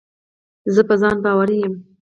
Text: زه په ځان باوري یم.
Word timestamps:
زه 0.73 0.81
په 0.87 0.95
ځان 1.01 1.15
باوري 1.23 1.57
یم. 1.63 1.73